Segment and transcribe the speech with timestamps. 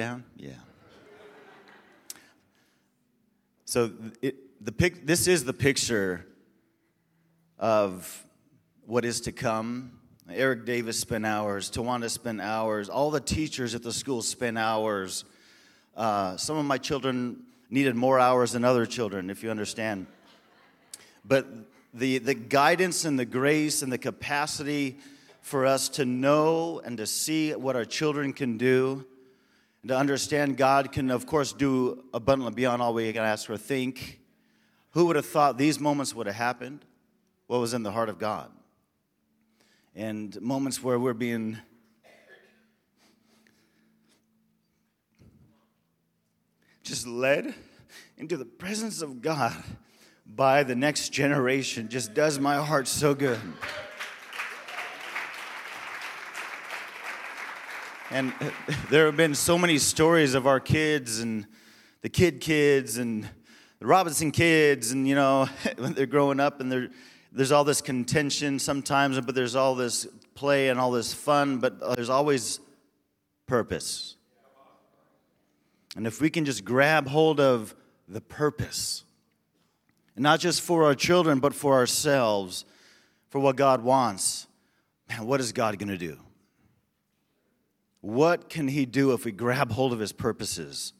[0.00, 0.24] down?
[0.34, 0.52] Yeah.
[3.66, 3.90] So
[4.22, 6.24] it, the pic, this is the picture
[7.58, 8.24] of
[8.86, 9.98] what is to come.
[10.30, 15.26] Eric Davis spent hours, Tawanda spent hours, all the teachers at the school spent hours.
[15.94, 20.06] Uh, some of my children needed more hours than other children, if you understand.
[21.26, 21.46] But
[21.92, 24.96] the, the guidance and the grace and the capacity
[25.42, 29.04] for us to know and to see what our children can do,
[29.82, 33.56] and to understand God can, of course, do abundantly beyond all we can ask or
[33.56, 34.20] think.
[34.90, 36.84] Who would have thought these moments would have happened?
[37.46, 38.50] What was in the heart of God?
[39.94, 41.58] And moments where we're being
[46.82, 47.54] just led
[48.18, 49.56] into the presence of God
[50.26, 53.40] by the next generation just does my heart so good.
[58.12, 58.32] And
[58.90, 61.46] there have been so many stories of our kids and
[62.02, 63.28] the kid kids and
[63.78, 66.90] the Robinson kids, and you know, when they're growing up and
[67.30, 71.78] there's all this contention sometimes, but there's all this play and all this fun, but
[71.94, 72.58] there's always
[73.46, 74.16] purpose.
[75.96, 77.76] And if we can just grab hold of
[78.08, 79.04] the purpose,
[80.16, 82.64] and not just for our children, but for ourselves,
[83.28, 84.48] for what God wants,
[85.08, 86.18] man, what is God going to do?
[88.00, 90.92] What can He do if we grab hold of His purposes?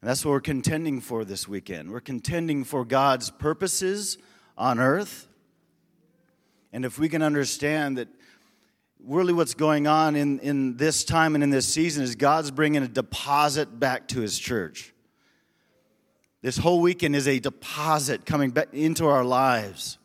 [0.00, 1.90] And that's what we're contending for this weekend.
[1.90, 4.18] We're contending for God's purposes
[4.58, 5.28] on earth.
[6.72, 8.08] And if we can understand that
[9.02, 12.82] really what's going on in, in this time and in this season is God's bringing
[12.82, 14.92] a deposit back to His church.
[16.42, 19.96] This whole weekend is a deposit coming back into our lives,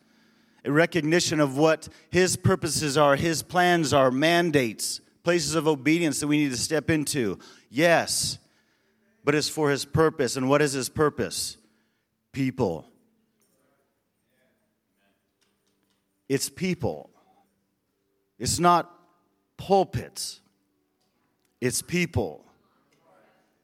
[0.64, 6.26] a recognition of what His purposes are, His plans are, mandates places of obedience that
[6.26, 7.38] we need to step into.
[7.68, 8.38] Yes,
[9.24, 10.36] but it's for His purpose.
[10.36, 11.56] And what is His purpose?
[12.32, 12.86] People.
[16.28, 17.10] It's people.
[18.38, 18.90] It's not
[19.58, 20.40] pulpits,
[21.60, 22.46] it's people.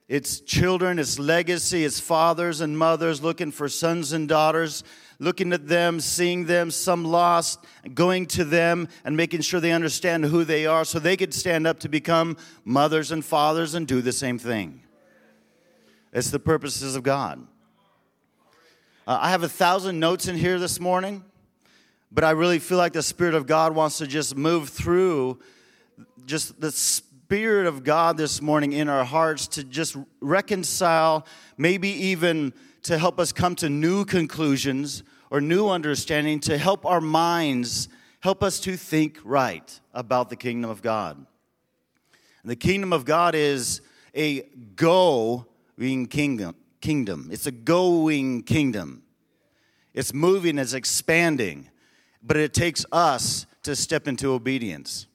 [0.08, 4.84] It's children, it's legacy, it's fathers and mothers looking for sons and daughters
[5.18, 10.24] looking at them, seeing them, some lost, going to them and making sure they understand
[10.24, 14.00] who they are so they could stand up to become mothers and fathers and do
[14.02, 14.82] the same thing.
[16.12, 17.46] It's the purposes of God.
[19.06, 21.24] Uh, I have a thousand notes in here this morning,
[22.10, 25.38] but I really feel like the Spirit of God wants to just move through
[26.24, 31.26] just the Spirit of God this morning in our hearts to just reconcile,
[31.56, 32.52] maybe even
[32.86, 37.88] to help us come to new conclusions or new understanding, to help our minds,
[38.20, 41.16] help us to think right about the kingdom of God.
[42.42, 43.80] And the kingdom of God is
[44.14, 44.42] a
[44.76, 46.54] going kingdom.
[46.80, 47.28] Kingdom.
[47.32, 49.02] It's a going kingdom.
[49.94, 51.70] It's moving, it's expanding,
[52.22, 55.06] but it takes us to step into obedience.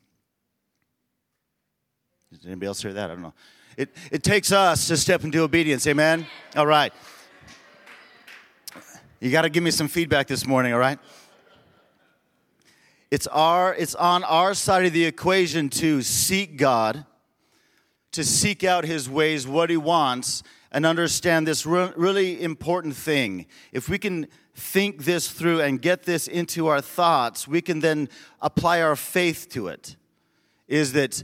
[2.31, 3.11] Did anybody else hear that?
[3.11, 3.33] I don't know.
[3.77, 5.87] It, it takes us to step into obedience.
[5.87, 6.25] Amen?
[6.55, 6.91] All right.
[9.23, 10.97] You got to give me some feedback this morning, all right?
[13.11, 17.05] It's, our, it's on our side of the equation to seek God,
[18.13, 23.45] to seek out His ways, what He wants, and understand this re- really important thing.
[23.71, 28.09] If we can think this through and get this into our thoughts, we can then
[28.41, 29.97] apply our faith to it.
[30.67, 31.23] Is that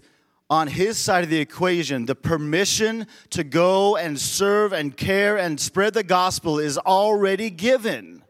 [0.50, 5.59] on his side of the equation, the permission to go and serve and care and
[5.59, 8.24] spread the gospel is already given.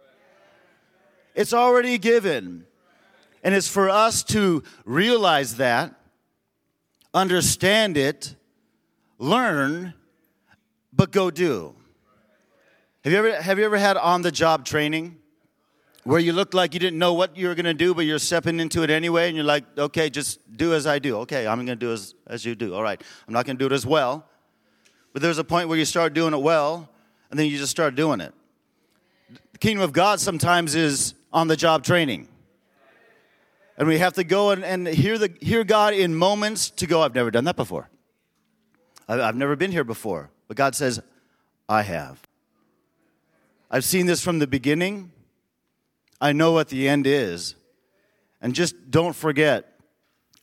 [1.35, 2.65] It's already given.
[3.43, 5.93] And it's for us to realize that,
[7.13, 8.35] understand it,
[9.19, 9.93] learn,
[10.91, 11.75] but go do.
[13.03, 15.19] Have you ever, have you ever had on the job training?
[16.07, 18.17] Where you looked like you didn't know what you were going to do, but you're
[18.17, 21.17] stepping into it anyway, and you're like, okay, just do as I do.
[21.17, 22.73] Okay, I'm going to do as, as you do.
[22.73, 24.25] All right, I'm not going to do it as well.
[25.11, 26.89] But there's a point where you start doing it well,
[27.29, 28.33] and then you just start doing it.
[29.51, 32.29] The kingdom of God sometimes is on the job training.
[33.77, 37.01] And we have to go and, and hear, the, hear God in moments to go,
[37.01, 37.89] I've never done that before.
[39.09, 40.29] I, I've never been here before.
[40.47, 41.01] But God says,
[41.67, 42.21] I have.
[43.69, 45.11] I've seen this from the beginning.
[46.19, 47.55] I know what the end is.
[48.41, 49.79] And just don't forget,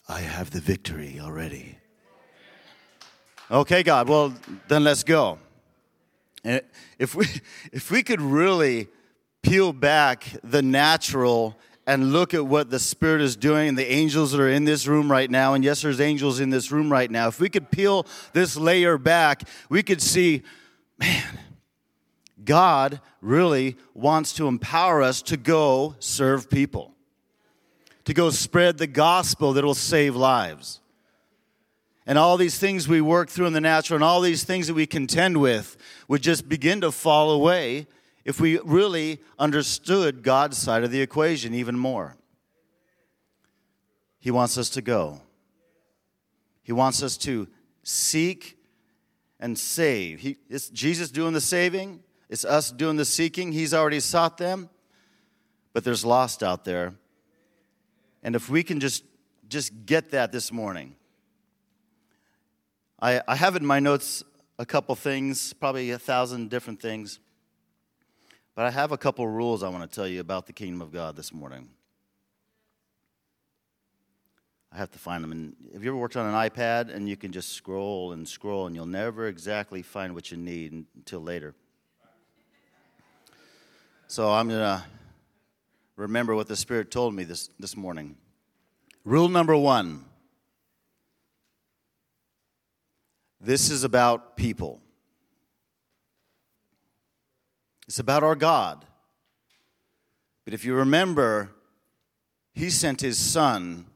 [0.08, 1.78] I have the victory already.
[3.50, 4.34] Okay, God, well,
[4.68, 5.38] then let's go.
[6.42, 6.62] And
[6.98, 7.26] if we,
[7.72, 8.88] if we could really
[9.42, 11.56] peel back the natural
[11.86, 14.86] and look at what the Spirit is doing and the angels that are in this
[14.86, 17.70] room right now, and yes, there's angels in this room right now, if we could
[17.70, 20.42] peel this layer back, we could see,
[20.98, 21.38] man,
[22.42, 26.92] God really wants to empower us to go serve people,
[28.04, 30.80] to go spread the gospel that will save lives.
[32.06, 34.74] And all these things we work through in the natural and all these things that
[34.74, 35.76] we contend with
[36.08, 37.86] would just begin to fall away
[38.24, 42.16] if we really understood God's side of the equation even more.
[44.18, 45.20] He wants us to go,
[46.62, 47.46] He wants us to
[47.82, 48.58] seek
[49.38, 50.20] and save.
[50.20, 52.00] He, it's Jesus doing the saving,
[52.34, 53.52] it's us doing the seeking.
[53.52, 54.68] He's already sought them,
[55.72, 56.94] but there's lost out there.
[58.24, 59.04] And if we can just,
[59.48, 60.96] just get that this morning,
[63.00, 64.24] I, I have in my notes
[64.58, 67.20] a couple things, probably a thousand different things.
[68.56, 70.90] But I have a couple rules I want to tell you about the kingdom of
[70.90, 71.68] God this morning.
[74.72, 75.30] I have to find them.
[75.30, 78.66] And have you ever worked on an iPad and you can just scroll and scroll
[78.66, 81.54] and you'll never exactly find what you need until later?
[84.14, 84.84] So I'm going to
[85.96, 88.14] remember what the Spirit told me this, this morning.
[89.04, 90.04] Rule number one
[93.40, 94.80] this is about people.
[97.88, 98.84] It's about our God.
[100.44, 101.50] But if you remember,
[102.52, 103.86] He sent His Son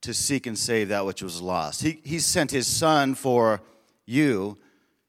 [0.00, 1.82] to seek and save that which was lost.
[1.82, 3.62] He, he sent His Son for
[4.06, 4.58] you,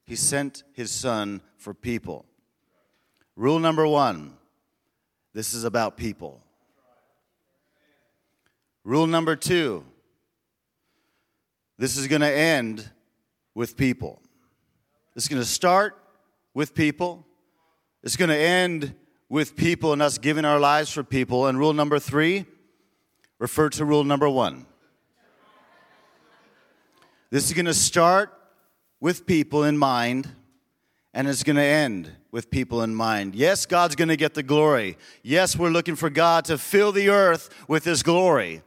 [0.06, 2.28] He sent His Son for people.
[3.36, 4.36] Rule number one
[5.34, 6.42] this is about people.
[8.84, 9.86] Rule number two
[11.78, 12.90] this is going to end
[13.56, 14.22] with people.
[15.16, 15.98] It's going to start
[16.54, 17.26] with people.
[18.04, 18.96] It's going to end
[19.30, 21.48] with people and us giving our lives for people.
[21.48, 22.46] And rule number three,
[23.38, 24.66] refer to rule number one.
[27.30, 28.34] This is going to start
[29.00, 30.28] with people in mind,
[31.14, 33.36] and it's going to end with people in mind.
[33.36, 34.98] Yes, God's going to get the glory.
[35.24, 38.62] Yes, we're looking for God to fill the earth with His glory.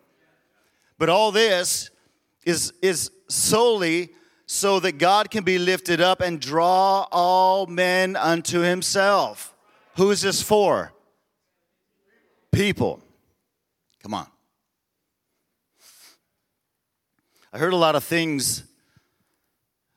[0.99, 1.91] But all this
[2.45, 4.11] is, is solely
[4.47, 9.55] so that God can be lifted up and draw all men unto himself.
[9.97, 10.93] Who is this for?
[12.51, 13.03] People.
[14.03, 14.27] Come on.
[17.53, 18.65] I heard a lot of things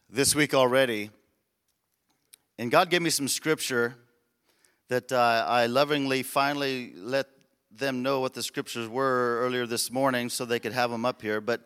[0.10, 1.10] this week already,
[2.58, 3.96] and God gave me some scripture
[4.88, 7.28] that uh, I lovingly finally let
[7.72, 11.22] them know what the scriptures were earlier this morning so they could have them up
[11.22, 11.42] here.
[11.42, 11.62] But,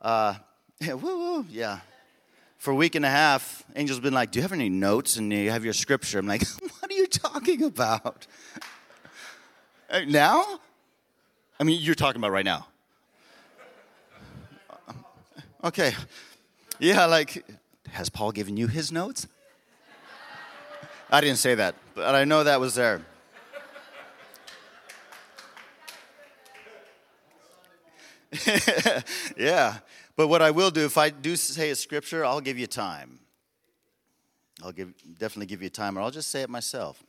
[0.00, 0.34] uh,
[0.80, 1.80] yeah, woo, woo, yeah,
[2.58, 5.16] for a week and a half, Angel's been like, Do you have any notes?
[5.16, 6.18] And you have your scripture.
[6.18, 6.42] I'm like,
[6.80, 8.26] What are you talking about?
[10.08, 10.58] Now?
[11.60, 12.66] I mean, you're talking about right now.
[15.62, 15.92] Okay.
[16.80, 17.44] Yeah, like,
[17.90, 19.28] has Paul given you his notes?
[21.14, 23.00] I didn't say that, but I know that was there.
[29.36, 29.76] yeah.
[30.16, 33.20] But what I will do, if I do say a scripture, I'll give you time.
[34.60, 37.00] I'll give, definitely give you time, or I'll just say it myself.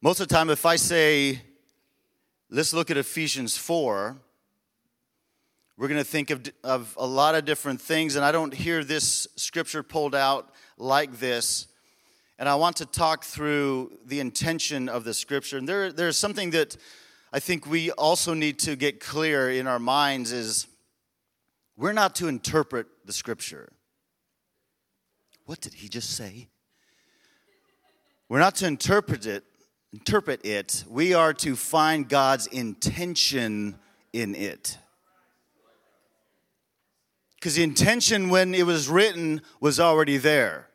[0.00, 1.42] Most of the time, if I say,
[2.48, 4.16] let's look at Ephesians 4,
[5.76, 8.84] we're going to think of, of a lot of different things, and I don't hear
[8.84, 11.66] this scripture pulled out like this.
[12.38, 15.58] And I want to talk through the intention of the scripture.
[15.58, 16.76] And there, there's something that
[17.32, 20.66] I think we also need to get clear in our minds is
[21.76, 23.70] we're not to interpret the scripture.
[25.46, 26.48] What did he just say?
[28.28, 29.44] We're not to interpret it,
[29.92, 30.84] interpret it.
[30.88, 33.78] We are to find God's intention
[34.12, 34.78] in it.
[37.36, 40.67] Because the intention when it was written was already there.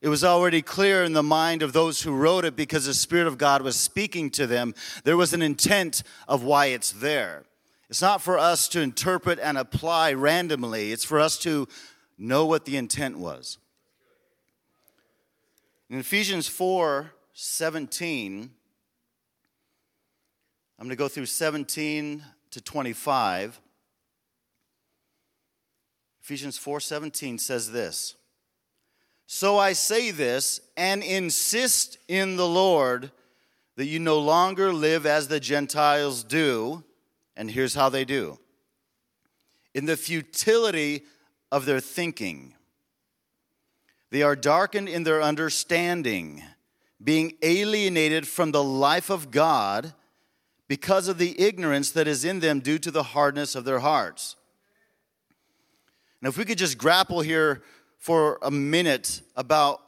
[0.00, 3.26] It was already clear in the mind of those who wrote it because the Spirit
[3.26, 4.74] of God was speaking to them.
[5.02, 7.44] There was an intent of why it's there.
[7.90, 11.66] It's not for us to interpret and apply randomly, it's for us to
[12.16, 13.58] know what the intent was.
[15.90, 18.50] In Ephesians 4 17,
[20.78, 23.60] I'm going to go through 17 to 25.
[26.22, 28.14] Ephesians 4:17 says this.
[29.30, 33.12] So I say this and insist in the Lord
[33.76, 36.82] that you no longer live as the Gentiles do.
[37.36, 38.38] And here's how they do
[39.74, 41.04] in the futility
[41.52, 42.54] of their thinking.
[44.08, 46.42] They are darkened in their understanding,
[47.04, 49.92] being alienated from the life of God
[50.68, 54.36] because of the ignorance that is in them due to the hardness of their hearts.
[56.22, 57.62] And if we could just grapple here
[57.98, 59.82] for a minute about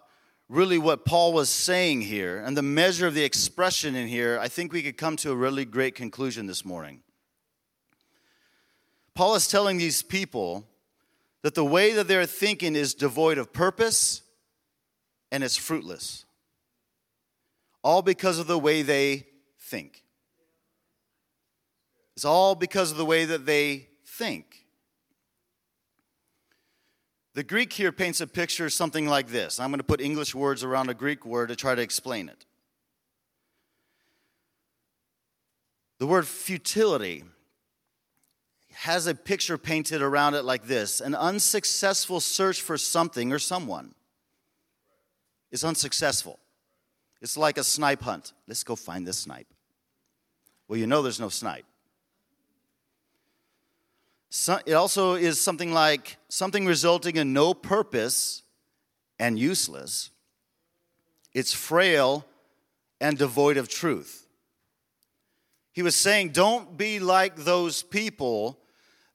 [0.49, 4.49] really what Paul was saying here and the measure of the expression in here, I
[4.49, 7.03] think we could come to a really great conclusion this morning.
[9.15, 10.67] Paul is telling these people
[11.43, 14.23] that the way that they're thinking is devoid of purpose
[15.31, 16.25] and it's fruitless.
[17.83, 19.27] All because of the way they
[19.59, 20.03] think.
[22.17, 24.50] It's all because of the way that they think.
[27.35, 29.61] The Greek here paints a picture something like this.
[29.61, 32.45] I'm going to put English words around a Greek word to try to explain it.
[35.99, 37.23] The word futility
[38.73, 43.95] has a picture painted around it like this an unsuccessful search for something or someone
[45.51, 46.39] is unsuccessful.
[47.21, 48.33] It's like a snipe hunt.
[48.49, 49.47] Let's go find this snipe.
[50.67, 51.67] Well, you know there's no snipe.
[54.67, 58.43] It also is something like something resulting in no purpose
[59.19, 60.11] and useless.
[61.35, 62.25] It's frail
[63.01, 64.29] and devoid of truth.
[65.73, 68.59] He was saying, Don't be like those people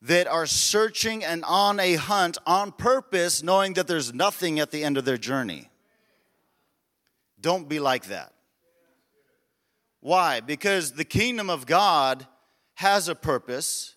[0.02, 4.84] that are searching and on a hunt on purpose, knowing that there's nothing at the
[4.84, 5.70] end of their journey.
[7.40, 8.34] Don't be like that.
[10.02, 10.42] Why?
[10.42, 12.28] Because the kingdom of God
[12.76, 13.95] has a purpose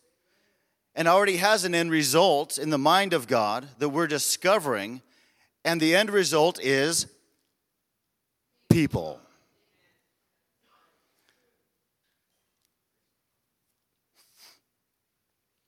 [0.98, 5.00] and already has an end result in the mind of God that we're discovering,
[5.64, 7.06] and the end result is
[8.68, 9.20] people.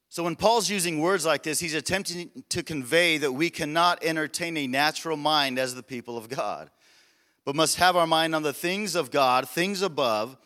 [0.08, 4.56] So, when Paul's using words like this, he's attempting to convey that we cannot entertain
[4.56, 6.72] a natural mind as the people of God,
[7.44, 10.36] but must have our mind on the things of God, things above,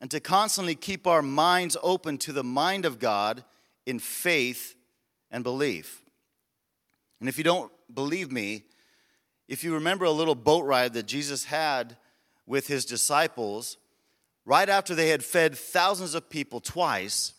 [0.00, 3.44] and to constantly keep our minds open to the mind of God
[3.86, 4.74] in faith
[5.30, 6.02] and belief.
[7.20, 8.64] And if you don't believe me,
[9.48, 11.96] if you remember a little boat ride that Jesus had
[12.46, 13.76] with his disciples,
[14.44, 17.34] right after they had fed thousands of people twice,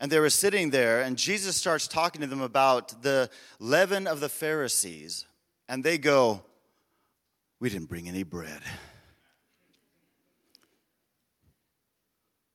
[0.00, 3.30] and they were sitting there, and Jesus starts talking to them about the
[3.60, 5.26] leaven of the Pharisees.
[5.68, 6.42] And they go,
[7.60, 8.60] We didn't bring any bread.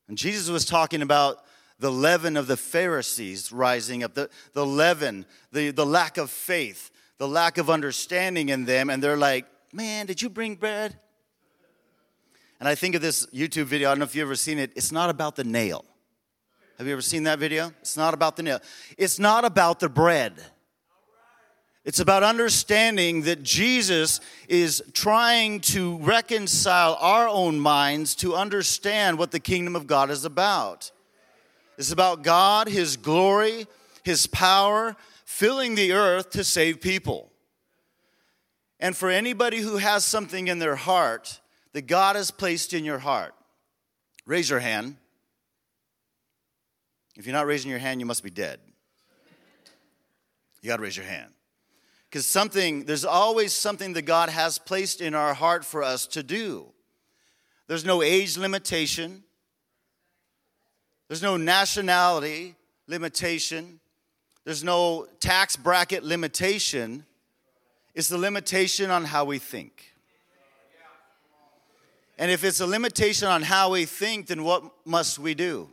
[0.09, 1.45] And Jesus was talking about
[1.79, 6.91] the leaven of the Pharisees rising up, the, the leaven, the, the lack of faith,
[7.17, 8.89] the lack of understanding in them.
[8.89, 10.97] And they're like, Man, did you bring bread?
[12.59, 14.71] And I think of this YouTube video, I don't know if you've ever seen it.
[14.75, 15.85] It's not about the nail.
[16.77, 17.71] Have you ever seen that video?
[17.81, 18.59] It's not about the nail.
[18.97, 20.33] It's not about the bread.
[21.85, 29.31] It's about understanding that Jesus is trying to reconcile our own minds to understand what
[29.31, 30.91] the kingdom of God is about.
[31.77, 33.67] It's about God, His glory,
[34.03, 37.31] His power, filling the earth to save people.
[38.79, 41.39] And for anybody who has something in their heart
[41.73, 43.33] that God has placed in your heart,
[44.25, 44.97] raise your hand.
[47.15, 48.59] If you're not raising your hand, you must be dead.
[50.61, 51.31] You got to raise your hand.
[52.09, 56.23] Because something, there's always something that God has placed in our heart for us to
[56.23, 56.67] do.
[57.67, 59.23] There's no age limitation,
[61.07, 62.55] there's no nationality
[62.87, 63.79] limitation,
[64.43, 67.05] there's no tax bracket limitation.
[67.93, 69.93] It's the limitation on how we think.
[72.19, 75.69] And if it's a limitation on how we think, then what must we do?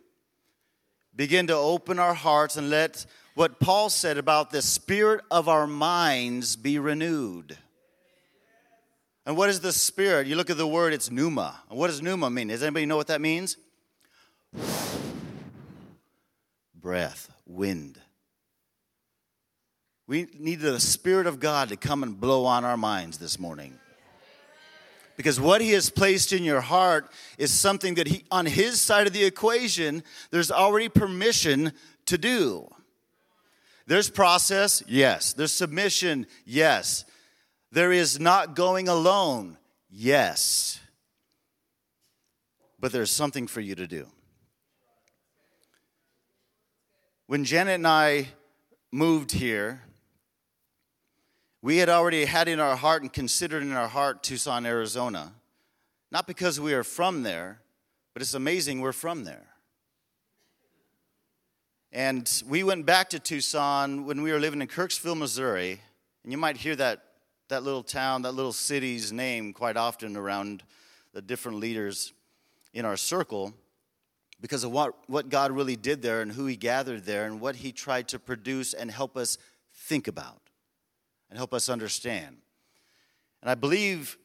[1.16, 5.66] begin to open our hearts and let what Paul said about the spirit of our
[5.66, 7.56] minds be renewed.
[9.26, 10.26] And what is the spirit?
[10.26, 11.62] You look at the word, it's pneuma.
[11.68, 12.48] What does pneuma mean?
[12.48, 13.56] Does anybody know what that means?
[16.84, 17.98] Breath, wind.
[20.06, 23.78] We need the Spirit of God to come and blow on our minds this morning.
[25.16, 29.06] Because what he has placed in your heart is something that he, on his side
[29.06, 31.72] of the equation, there's already permission
[32.04, 32.68] to do.
[33.86, 35.32] There's process, yes.
[35.32, 37.06] There's submission, yes.
[37.72, 39.56] There is not going alone,
[39.88, 40.80] yes.
[42.78, 44.06] But there's something for you to do.
[47.34, 48.28] When Janet and I
[48.92, 49.82] moved here,
[51.62, 55.32] we had already had in our heart and considered in our heart Tucson, Arizona.
[56.12, 57.58] Not because we are from there,
[58.12, 59.48] but it's amazing we're from there.
[61.90, 65.80] And we went back to Tucson when we were living in Kirksville, Missouri.
[66.22, 67.02] And you might hear that,
[67.48, 70.62] that little town, that little city's name quite often around
[71.12, 72.12] the different leaders
[72.72, 73.54] in our circle.
[74.44, 77.56] Because of what, what God really did there and who He gathered there and what
[77.56, 79.38] He tried to produce and help us
[79.72, 80.38] think about
[81.30, 82.36] and help us understand.
[83.40, 84.18] And I believe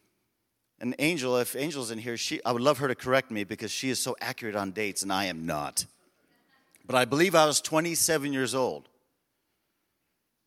[0.82, 3.72] an angel, if Angel's in here, she, I would love her to correct me because
[3.72, 5.86] she is so accurate on dates and I am not.
[6.86, 8.90] But I believe I was 27 years old.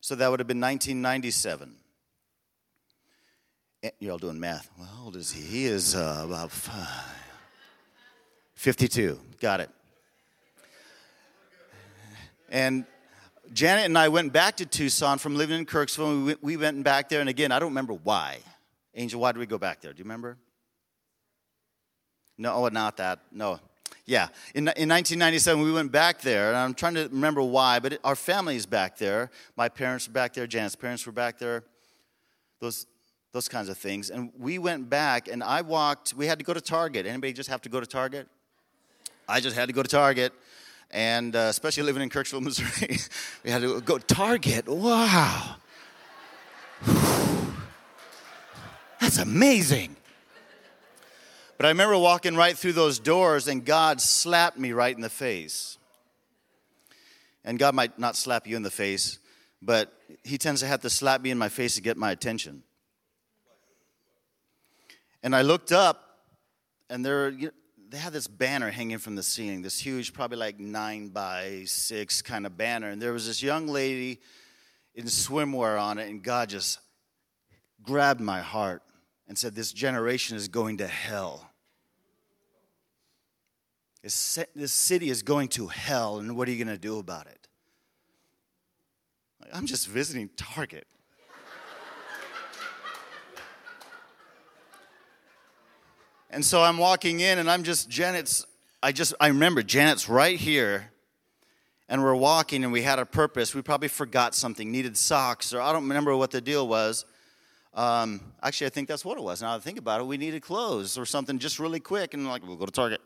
[0.02, 1.76] So that would have been 1997.
[3.84, 4.68] Eh, you're all doing math.
[4.76, 5.40] Well, how old is he?
[5.40, 7.21] He is uh, about five.
[8.62, 9.18] 52.
[9.40, 9.70] Got it.
[12.48, 12.84] And
[13.52, 16.24] Janet and I went back to Tucson from living in Kirksville.
[16.24, 18.38] We, we went back there, and again, I don't remember why.
[18.94, 19.92] Angel, why did we go back there?
[19.92, 20.36] Do you remember?
[22.38, 23.18] No, oh, not that.
[23.32, 23.58] No.
[24.06, 24.28] Yeah.
[24.54, 28.00] In, in 1997, we went back there, and I'm trying to remember why, but it,
[28.04, 29.32] our family is back there.
[29.56, 31.64] My parents were back there, Janet's parents were back there.
[32.60, 32.86] Those,
[33.32, 34.10] those kinds of things.
[34.10, 37.06] And we went back, and I walked, we had to go to Target.
[37.06, 38.28] Anybody just have to go to Target?
[39.28, 40.32] I just had to go to Target,
[40.90, 42.98] and uh, especially living in Kirksville, Missouri,
[43.44, 44.68] we had to go Target.
[44.68, 45.56] Wow,
[49.00, 49.96] that's amazing.
[51.56, 55.08] But I remember walking right through those doors, and God slapped me right in the
[55.08, 55.78] face.
[57.44, 59.20] And God might not slap you in the face,
[59.60, 59.92] but
[60.24, 62.64] He tends to have to slap me in my face to get my attention.
[65.22, 66.18] And I looked up,
[66.90, 67.32] and there,
[67.92, 72.22] they had this banner hanging from the ceiling, this huge, probably like nine by six
[72.22, 72.88] kind of banner.
[72.88, 74.18] And there was this young lady
[74.94, 76.78] in swimwear on it, and God just
[77.82, 78.82] grabbed my heart
[79.28, 81.50] and said, This generation is going to hell.
[84.02, 87.46] This, city is going to hell, and what are you going to do about it?
[89.52, 90.86] I'm just visiting Target.
[96.32, 98.46] And so I'm walking in and I'm just, Janet's,
[98.82, 100.90] I just, I remember Janet's right here
[101.90, 103.54] and we're walking and we had a purpose.
[103.54, 107.04] We probably forgot something, needed socks, or I don't remember what the deal was.
[107.74, 109.42] Um, actually, I think that's what it was.
[109.42, 112.46] Now I think about it, we needed clothes or something just really quick, and like,
[112.46, 113.02] we'll go to Target.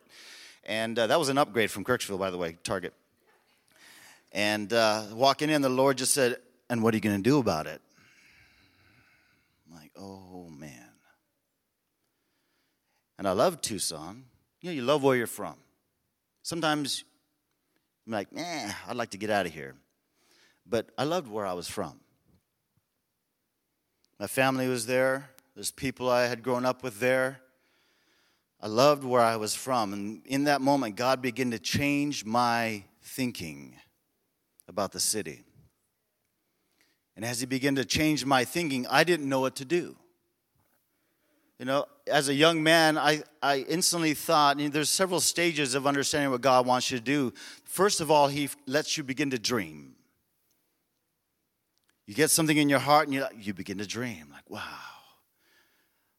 [0.63, 2.95] And uh, that was an upgrade from Kirksville, by the way, Target.
[4.31, 6.37] And uh, walking in, the Lord just said,
[6.71, 7.81] And what are you going to do about it?
[9.69, 10.76] I'm like, Oh, man.
[13.19, 14.25] And I love Tucson.
[14.61, 15.55] You know, you love where you're from.
[16.43, 17.05] Sometimes
[18.07, 19.75] I'm like, eh, I'd like to get out of here.
[20.69, 22.01] But I loved where I was from.
[24.19, 25.31] My family was there.
[25.55, 27.41] There's people I had grown up with there.
[28.61, 29.93] I loved where I was from.
[29.93, 33.77] And in that moment, God began to change my thinking
[34.69, 35.45] about the city.
[37.15, 39.97] And as He began to change my thinking, I didn't know what to do.
[41.59, 46.31] You know, as a young man, I, I instantly thought, there's several stages of understanding
[46.31, 47.33] what God wants you to do.
[47.65, 49.95] First of all, He lets you begin to dream.
[52.07, 54.61] You get something in your heart and you, you begin to dream, like, wow.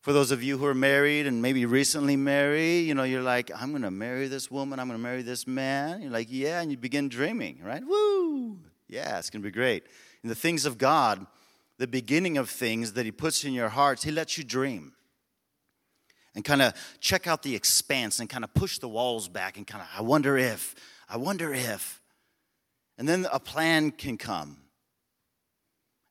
[0.02, 3.52] For those of you who are married and maybe recently married, you know, you're like,
[3.56, 6.02] I'm going to marry this woman, I'm going to marry this man.
[6.02, 7.84] You're like, yeah, and you begin dreaming, right?
[7.86, 8.58] Woo!
[8.88, 9.84] Yeah, it's going to be great.
[10.24, 11.28] In the things of God,
[11.78, 14.94] the beginning of things that He puts in your hearts, He lets you dream
[16.38, 19.66] and kind of check out the expanse and kind of push the walls back and
[19.66, 20.76] kind of, I wonder if,
[21.10, 22.00] I wonder if.
[23.00, 24.58] And then a plan can come.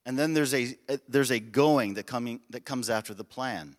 [0.04, 3.76] And then there's a, uh, there's a going that, coming, that comes after the plan.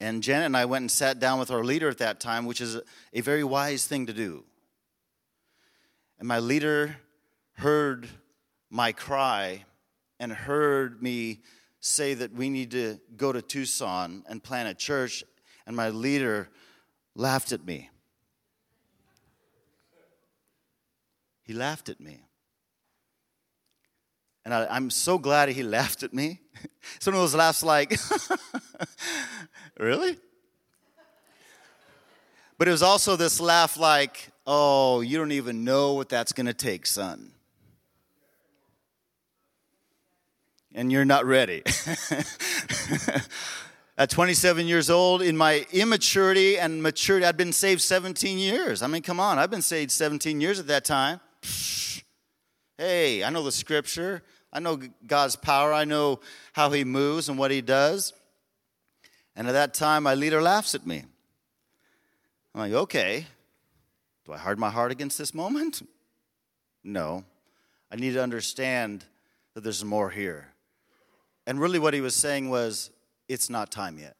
[0.00, 2.60] And Janet and I went and sat down with our leader at that time, which
[2.60, 2.82] is a,
[3.14, 4.44] a very wise thing to do.
[6.18, 6.98] And my leader
[7.54, 8.06] heard
[8.68, 9.64] my cry
[10.20, 11.40] and heard me
[11.80, 15.24] say that we need to go to Tucson and plant a church
[15.66, 16.48] and my leader
[17.14, 17.90] laughed at me.
[21.44, 22.20] He laughed at me.
[24.44, 26.40] And I, am so glad he laughed at me.
[26.98, 27.98] Some of those laughs like,
[29.78, 30.18] really?
[32.58, 36.46] But it was also this laugh like, oh, you don't even know what that's going
[36.46, 37.32] to take, son.
[40.74, 41.62] And you're not ready.
[43.96, 48.82] At 27 years old, in my immaturity and maturity, I'd been saved 17 years.
[48.82, 51.20] I mean, come on, I've been saved 17 years at that time.
[52.76, 54.22] Hey, I know the scripture.
[54.52, 55.72] I know God's power.
[55.72, 56.18] I know
[56.54, 58.12] how He moves and what He does.
[59.36, 61.04] And at that time, my leader laughs at me.
[62.52, 63.26] I'm like, okay,
[64.24, 65.86] do I harden my heart against this moment?
[66.82, 67.24] No.
[67.92, 69.04] I need to understand
[69.54, 70.48] that there's more here.
[71.46, 72.90] And really, what he was saying was,
[73.28, 74.16] it's not time yet.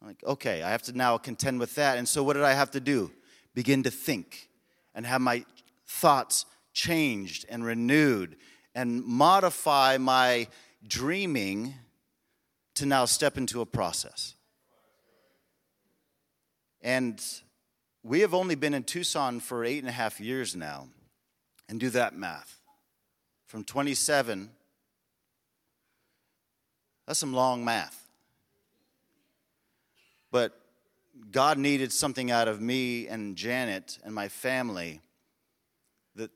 [0.00, 1.98] I'm like, okay, I have to now contend with that.
[1.98, 3.12] And so, what did I have to do?
[3.54, 4.48] Begin to think
[4.94, 5.44] and have my
[5.86, 8.36] thoughts changed and renewed
[8.74, 10.48] and modify my
[10.86, 11.74] dreaming
[12.74, 14.34] to now step into a process.
[16.80, 17.22] And
[18.02, 20.88] we have only been in Tucson for eight and a half years now.
[21.68, 22.60] And do that math.
[23.46, 24.50] From 27,
[27.12, 28.08] that's some long math.
[30.30, 30.58] But
[31.30, 35.02] God needed something out of me and Janet and my family
[36.16, 36.30] that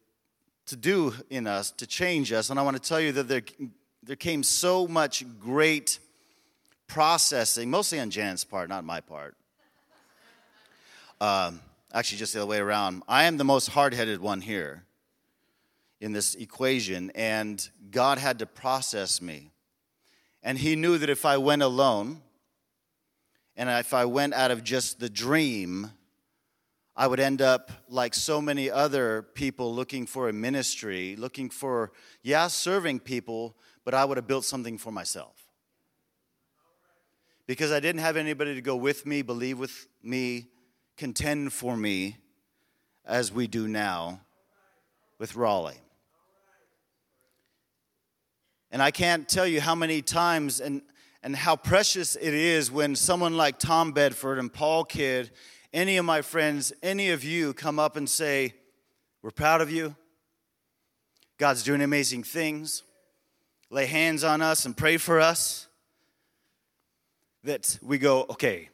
[0.66, 2.50] to do in us, to change us.
[2.50, 3.40] And I want to tell you that there,
[4.02, 5.98] there came so much great
[6.88, 9.34] processing, mostly on Janet's part, not my part.
[11.22, 11.58] Um,
[11.90, 13.02] actually, just the other way around.
[13.08, 14.84] I am the most hard headed one here
[16.02, 19.52] in this equation, and God had to process me.
[20.42, 22.22] And He knew that if I went alone,
[23.56, 25.90] and if I went out of just the dream,
[26.94, 31.92] I would end up like so many other people looking for a ministry, looking for,
[32.22, 35.34] yeah, serving people, but I would have built something for myself.
[37.46, 40.48] Because I didn't have anybody to go with me, believe with me,
[40.96, 42.16] contend for me,
[43.04, 44.20] as we do now
[45.18, 45.80] with Raleigh.
[48.70, 50.82] And I can't tell you how many times, and
[51.26, 55.32] and how precious it is when someone like Tom Bedford and Paul Kidd,
[55.72, 58.54] any of my friends, any of you come up and say,
[59.22, 59.96] We're proud of you.
[61.38, 62.84] God's doing amazing things.
[63.70, 65.66] Lay hands on us and pray for us.
[67.42, 68.70] That we go, okay,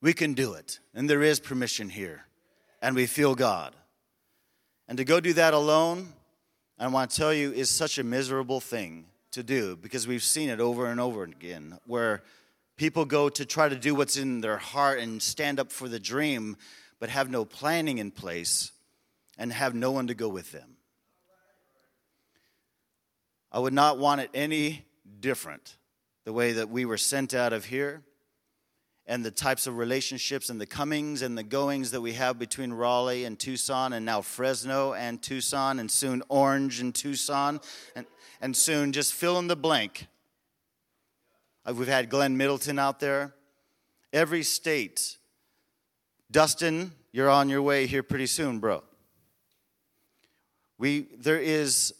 [0.00, 0.78] we can do it.
[0.94, 2.26] And there is permission here.
[2.80, 3.74] And we feel God.
[4.86, 6.12] And to go do that alone,
[6.82, 10.50] I want to tell you, is such a miserable thing to do because we've seen
[10.50, 12.24] it over and over again where
[12.76, 16.00] people go to try to do what's in their heart and stand up for the
[16.00, 16.56] dream
[16.98, 18.72] but have no planning in place
[19.38, 20.76] and have no one to go with them.
[23.52, 24.84] I would not want it any
[25.20, 25.76] different
[26.24, 28.02] the way that we were sent out of here
[29.06, 32.72] and the types of relationships and the comings and the goings that we have between
[32.72, 37.60] Raleigh and Tucson and now Fresno and Tucson and soon Orange and Tucson
[37.96, 38.06] and
[38.42, 40.08] and soon just fill in the blank.
[41.64, 43.32] Uh, we've had Glenn Middleton out there.
[44.12, 45.16] Every state.
[46.30, 48.82] Dustin, you're on your way here pretty soon, bro.
[50.76, 51.94] We, there is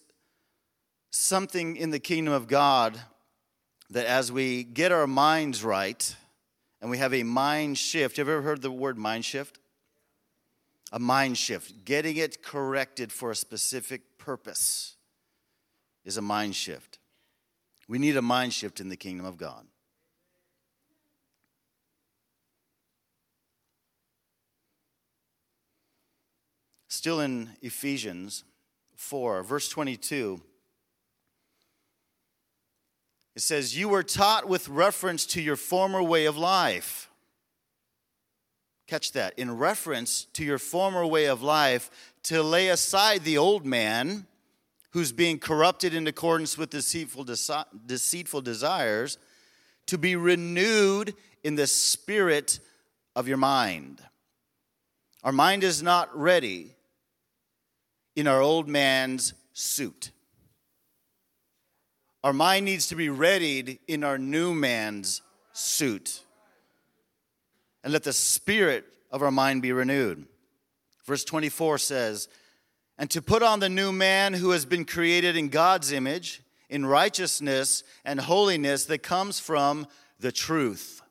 [1.11, 3.01] something in the kingdom of God
[3.91, 6.17] that as we get our minds right
[6.83, 9.61] and we have a mind shift, have you ever heard the word mind shift?
[10.91, 14.97] A mind shift, getting it corrected for a specific purpose
[16.05, 16.99] is a mind shift.
[17.89, 19.65] We need a mind shift in the kingdom of God.
[26.89, 28.43] Still in Ephesians
[28.97, 30.43] 4, verse 22,
[33.35, 37.09] it says, You were taught with reference to your former way of life.
[38.87, 39.39] Catch that.
[39.39, 41.91] In reference to your former way of life,
[42.25, 44.27] to lay aside the old man
[44.91, 47.25] who's being corrupted in accordance with deceitful,
[47.87, 49.17] deceitful desires,
[49.87, 52.61] to be renewed in the spirit
[53.17, 54.03] of your mind.
[55.25, 56.75] Our mind is not ready
[58.15, 60.11] in our old man's suit.
[62.25, 66.23] Our mind needs to be readied in our new man's suit.
[67.83, 70.27] And let the spirit of our mind be renewed.
[71.05, 72.29] Verse 24 says,
[72.99, 76.87] and to put on the new man who has been created in God's image, in
[76.87, 79.87] righteousness and holiness that comes from
[80.21, 81.03] the truth.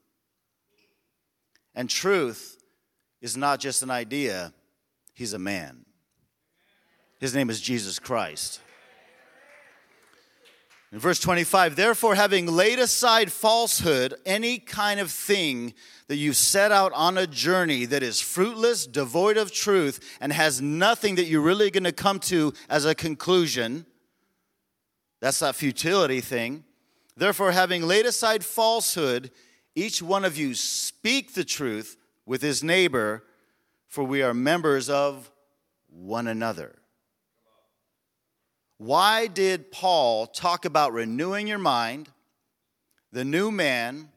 [1.76, 2.58] And truth
[3.22, 4.54] is not just an idea,
[5.14, 5.86] he's a man.
[7.20, 8.62] His name is Jesus Christ.
[10.92, 15.74] In verse 25, therefore, having laid aside falsehood, any kind of thing
[16.08, 20.62] that you set out on a journey that is fruitless, devoid of truth, and has
[20.62, 23.86] nothing that you're really going to come to as a conclusion,
[25.22, 26.66] that's that futility thing.
[27.16, 29.32] Therefore, having laid aside falsehood,
[29.76, 33.24] each one of you speak the truth with his neighbor,
[33.88, 35.32] for we are members of
[35.88, 36.81] one another.
[38.84, 42.10] Why did Paul talk about renewing your mind,
[43.12, 44.10] the new man,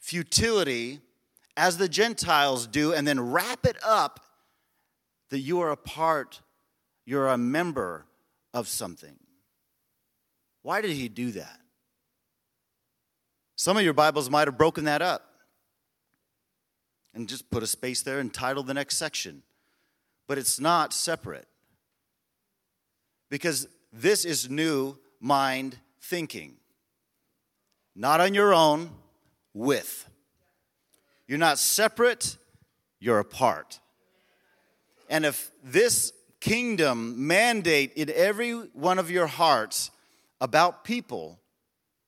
[0.00, 0.98] futility,
[1.56, 4.18] as the Gentiles do, and then wrap it up
[5.30, 6.40] that you are a part,
[7.06, 8.04] you're a member
[8.52, 9.14] of something?
[10.62, 11.60] Why did he do that?
[13.54, 15.30] Some of your Bibles might have broken that up.
[17.14, 19.44] and just put a space there and title the next section.
[20.26, 21.46] But it's not separate.
[23.30, 26.56] Because this is new mind thinking.
[27.94, 28.90] Not on your own,
[29.54, 30.08] with.
[31.28, 32.36] You're not separate,
[32.98, 33.80] you're a part.
[35.08, 39.90] And if this kingdom mandate in every one of your hearts
[40.40, 41.38] about people,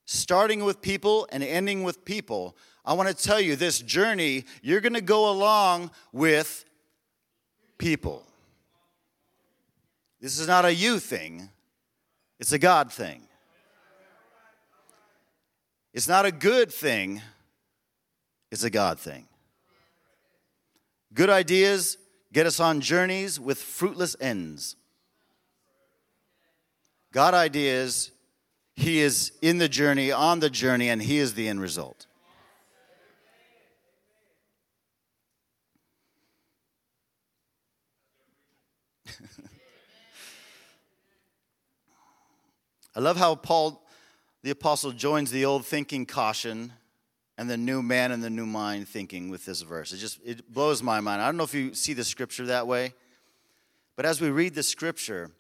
[0.05, 4.81] starting with people and ending with people, I want to tell you this journey, you're
[4.81, 6.64] going to go along with
[7.79, 8.25] people.
[10.20, 11.51] This is not a you thing,
[12.38, 13.22] it's a God thing.
[15.92, 17.22] It's not a good thing,
[18.51, 19.27] it's a God thing.
[21.14, 21.96] Good ideas
[22.37, 24.77] get us on journeys with fruitless ends.
[27.12, 28.11] God ideas,
[28.75, 32.05] He is in the journey, on the journey, and He is the end result.
[42.97, 43.87] I love how Paul,
[44.43, 46.73] the apostle, joins the old thinking caution
[47.37, 49.93] and the new man and the new mind thinking with this verse.
[49.93, 51.21] It just it blows my mind.
[51.21, 52.95] I don't know if you see the scripture that way,
[53.97, 55.31] but as we read the scripture,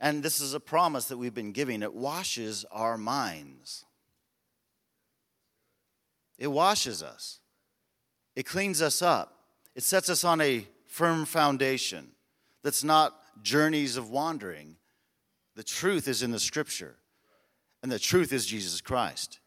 [0.00, 3.84] and this is a promise that we've been giving, it washes our minds.
[6.38, 7.40] It washes us.
[8.34, 9.36] It cleans us up.
[9.74, 12.12] It sets us on a firm foundation
[12.62, 14.76] that's not journeys of wandering.
[15.56, 16.96] The truth is in the scripture,
[17.82, 19.38] and the truth is Jesus Christ.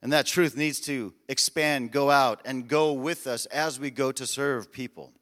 [0.00, 4.10] And that truth needs to expand, go out, and go with us as we go
[4.12, 5.12] to serve people.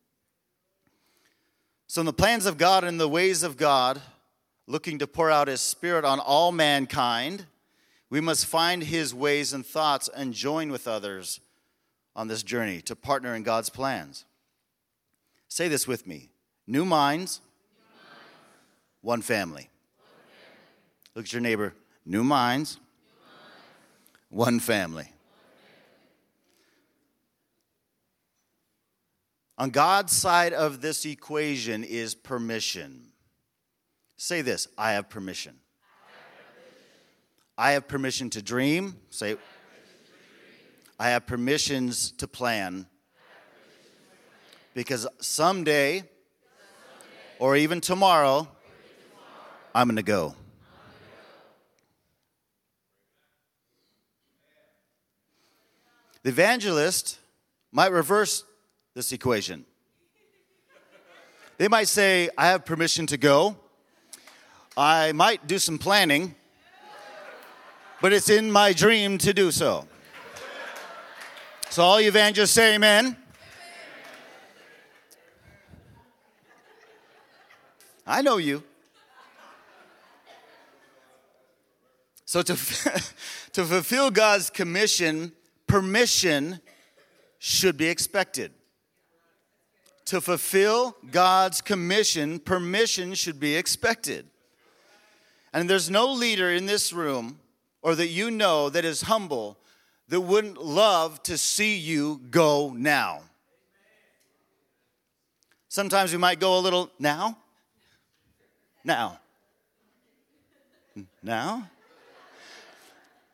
[1.87, 4.01] So, in the plans of God and the ways of God,
[4.67, 7.47] looking to pour out His Spirit on all mankind,
[8.09, 11.41] we must find His ways and thoughts and join with others
[12.17, 14.25] on this journey to partner in God's plans.
[15.49, 16.31] Say this with me
[16.67, 17.41] new minds.
[19.03, 19.71] One, family.
[21.15, 22.79] Look at your neighbor, new minds
[24.31, 25.13] one family.
[29.59, 33.09] On God's side of this equation is permission.
[34.17, 35.57] Say this I have permission.
[37.59, 38.97] I have permission to dream.
[39.11, 39.37] Say,
[40.99, 42.87] I have permissions to plan.
[44.73, 46.05] Because someday,
[47.39, 48.49] or even tomorrow,
[49.75, 50.35] I'm going to go.
[56.23, 57.19] The evangelist
[57.73, 58.45] might reverse
[58.95, 59.65] this equation.
[61.57, 63.57] They might say, I have permission to go.
[64.77, 66.35] I might do some planning,
[68.01, 69.87] but it's in my dream to do so.
[71.71, 73.17] So, all you evangelists say amen.
[78.07, 78.65] I know you.
[82.31, 82.55] So, to,
[83.55, 85.33] to fulfill God's commission,
[85.67, 86.61] permission
[87.41, 88.53] should be expected.
[90.05, 94.29] To fulfill God's commission, permission should be expected.
[95.53, 97.41] And there's no leader in this room
[97.83, 99.59] or that you know that is humble
[100.07, 103.23] that wouldn't love to see you go now.
[105.67, 107.39] Sometimes we might go a little now,
[108.85, 109.19] now,
[111.25, 111.69] now.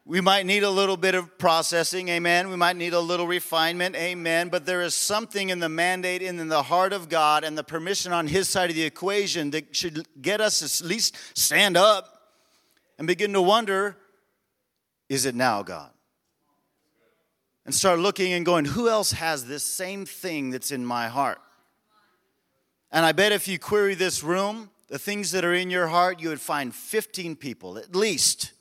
[0.09, 2.49] We might need a little bit of processing, amen.
[2.49, 4.51] We might need a little refinement, amen.
[4.51, 7.64] But there is something in the mandate and in the heart of God and the
[7.64, 12.31] permission on His side of the equation that should get us at least stand up
[12.99, 13.97] and begin to wonder
[15.09, 15.90] is it now, God?
[17.64, 21.38] And start looking and going, who else has this same thing that's in my heart?
[22.92, 26.21] And I bet if you query this room, the things that are in your heart,
[26.21, 28.53] you would find 15 people at least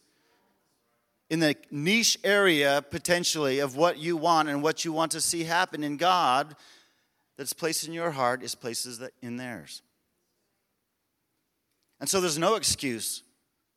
[1.30, 5.44] in the niche area potentially of what you want and what you want to see
[5.44, 6.56] happen in God
[7.38, 9.82] that's placed in your heart is places that in theirs.
[12.00, 13.24] And so there's no excuse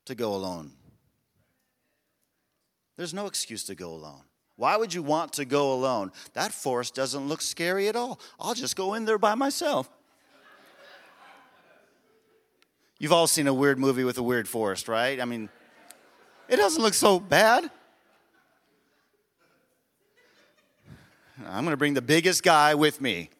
[0.06, 0.72] to go alone.
[2.96, 4.22] There's no excuse to go alone.
[4.56, 6.10] Why would you want to go alone?
[6.32, 8.18] That forest doesn't look scary at all.
[8.40, 9.88] I'll just go in there by myself.
[12.98, 15.20] You've all seen a weird movie with a weird forest, right?
[15.20, 15.48] I mean,
[16.48, 17.70] it doesn't look so bad.
[21.46, 23.30] I'm going to bring the biggest guy with me.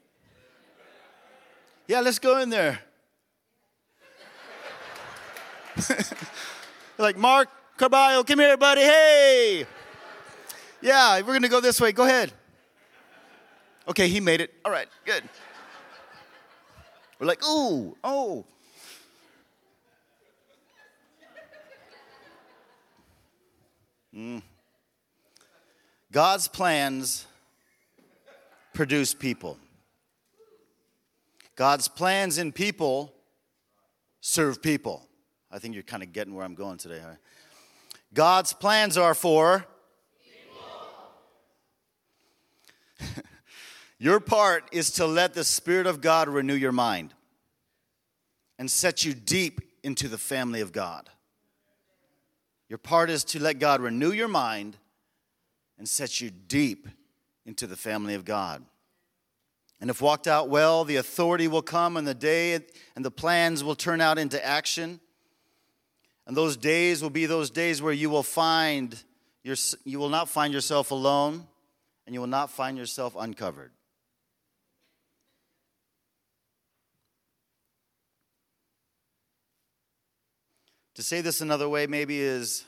[1.87, 2.81] Yeah, let's go in there.
[6.99, 8.83] like, Mark Carballo, come here, buddy.
[8.83, 9.67] Hey.
[10.81, 11.93] Yeah, we're going to go this way.
[11.93, 12.33] Go ahead.
[13.89, 14.53] Okay, he made it.
[14.65, 15.23] All right, good.
[17.19, 18.45] We're like, ooh, oh.
[24.15, 24.43] Mm.
[26.11, 27.27] God's plans
[28.73, 29.59] produce people.
[31.57, 33.13] God's plans in people
[34.21, 35.07] serve people.
[35.51, 37.01] I think you're kind of getting where I'm going today.
[37.03, 37.15] Huh?
[38.15, 39.67] God's plans are for
[43.01, 43.23] people.
[43.99, 47.15] your part is to let the Spirit of God renew your mind
[48.59, 51.11] and set you deep into the family of God.
[52.69, 54.77] Your part is to let God renew your mind
[55.79, 56.89] and set you deep
[57.47, 58.63] into the family of God.
[59.81, 62.61] And if walked out well, the authority will come and the day
[62.97, 65.01] and the plans will turn out into action.
[66.27, 69.03] And those days will be those days where you will find
[69.45, 71.47] your, you will not find yourself alone
[72.07, 73.71] and you will not find yourself uncovered.
[80.99, 82.65] To say this another way, maybe, is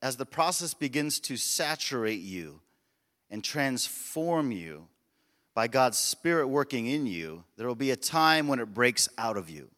[0.00, 2.60] as the process begins to saturate you
[3.28, 4.88] and transform you
[5.52, 9.36] by God's Spirit working in you, there will be a time when it breaks out
[9.36, 9.68] of you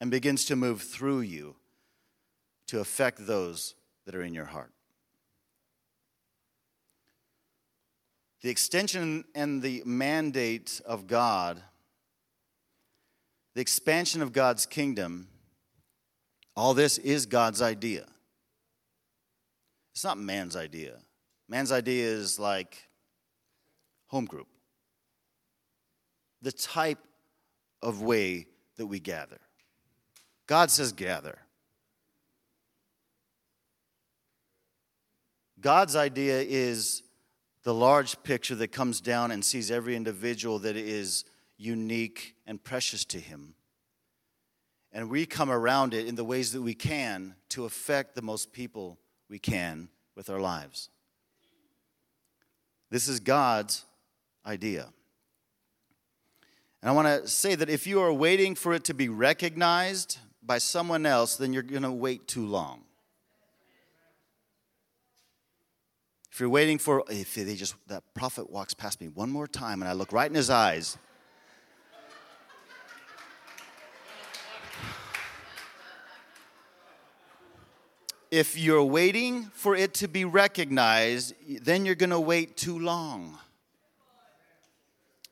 [0.00, 1.56] and begins to move through you
[2.68, 4.70] to affect those that are in your heart.
[8.42, 11.60] The extension and the mandate of God,
[13.54, 15.26] the expansion of God's kingdom,
[16.56, 18.06] all this is God's idea.
[19.92, 20.98] It's not man's idea.
[21.48, 22.88] Man's idea is like
[24.08, 24.48] home group,
[26.42, 26.98] the type
[27.82, 29.38] of way that we gather.
[30.46, 31.38] God says, gather.
[35.60, 37.02] God's idea is
[37.64, 41.24] the large picture that comes down and sees every individual that is
[41.56, 43.54] unique and precious to Him
[44.96, 48.50] and we come around it in the ways that we can to affect the most
[48.50, 50.88] people we can with our lives.
[52.90, 53.84] This is God's
[54.46, 54.88] idea.
[56.80, 60.16] And I want to say that if you are waiting for it to be recognized
[60.42, 62.80] by someone else, then you're going to wait too long.
[66.32, 69.82] If you're waiting for, if they just, that prophet walks past me one more time
[69.82, 70.96] and I look right in his eyes,
[78.36, 81.32] if you're waiting for it to be recognized,
[81.64, 83.38] then you're going to wait too long.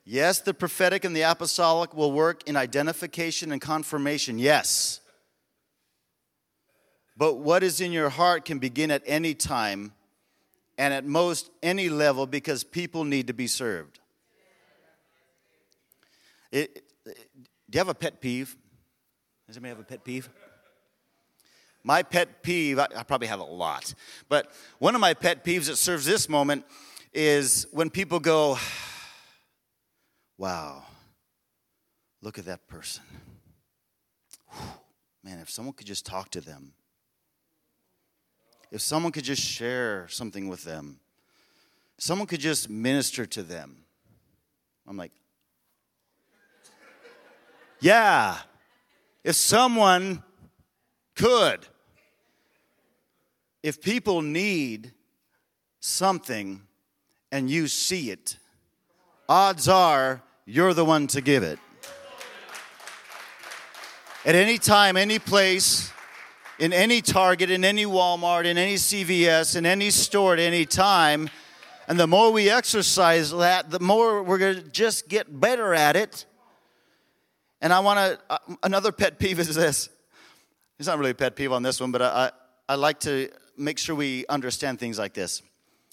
[0.06, 4.38] Yes, the prophetic and the apostolic will work in identification and confirmation.
[4.38, 5.00] Yes.
[7.14, 9.92] But what is in your heart can begin at any time
[10.78, 14.00] and at most any level because people need to be served.
[16.50, 17.12] It, do
[17.70, 18.56] you have a pet peeve?
[19.46, 20.30] Does anybody have a pet peeve?
[21.86, 23.92] My pet peeve, I, I probably have a lot,
[24.30, 26.64] but one of my pet peeves that serves this moment
[27.12, 28.56] is when people go,
[30.38, 30.82] wow,
[32.22, 33.04] look at that person.
[35.22, 36.72] Man, if someone could just talk to them,
[38.70, 41.00] if someone could just share something with them,
[41.98, 43.84] someone could just minister to them.
[44.86, 45.12] I'm like,
[47.80, 48.38] yeah,
[49.22, 50.22] if someone
[51.14, 51.66] could
[53.64, 54.92] if people need
[55.80, 56.60] something
[57.32, 58.36] and you see it,
[59.26, 61.58] odds are you're the one to give it.
[64.26, 65.90] At any time, any place,
[66.58, 71.30] in any Target, in any Walmart, in any CVS, in any store at any time,
[71.88, 75.96] and the more we exercise that, the more we're going to just get better at
[75.96, 76.26] it.
[77.62, 79.88] And I want to, uh, another pet peeve is this.
[80.78, 82.30] It's not really a pet peeve on this one, but I, I,
[82.68, 85.42] I like to make sure we understand things like this.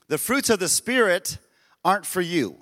[0.08, 1.38] The fruits of the Spirit
[1.84, 2.58] aren't for you.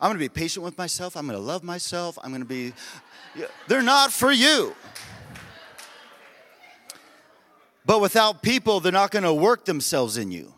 [0.00, 1.16] I'm going to be patient with myself.
[1.16, 2.18] I'm going to love myself.
[2.22, 2.74] I'm going to be,
[3.68, 4.74] they're not for you.
[7.86, 10.52] But without people, they're not going to work themselves in you.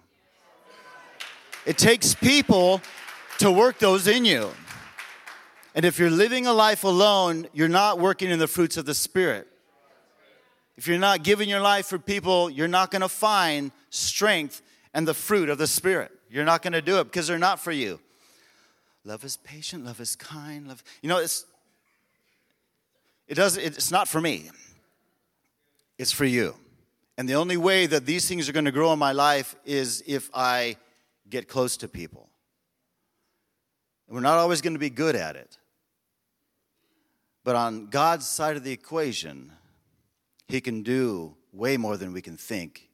[1.64, 2.80] It takes people
[3.38, 4.50] to work those in you.
[5.74, 8.94] And if you're living a life alone, you're not working in the fruits of the
[8.94, 9.46] Spirit.
[10.76, 14.62] If you're not giving your life for people, you're not going to find strength
[14.92, 16.10] and the fruit of the Spirit.
[16.30, 17.98] You're not going to do it because they're not for you.
[19.04, 20.82] Love is patient, love is kind, love.
[21.00, 21.46] You know, it's
[23.28, 24.50] it does it's not for me.
[25.98, 26.54] It's for you.
[27.16, 30.02] And the only way that these things are going to grow in my life is
[30.06, 30.76] if I
[31.30, 32.28] get close to people.
[34.06, 35.56] And we're not always going to be good at it.
[37.44, 39.52] But on God's side of the equation,
[40.48, 42.88] He can do way more than we can think